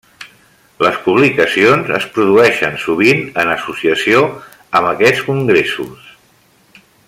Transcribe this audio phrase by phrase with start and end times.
[0.85, 4.23] Les publicacions es produeixen sovint en associació
[4.81, 6.11] amb aquests congressos.